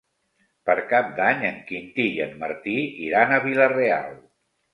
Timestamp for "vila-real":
3.45-4.11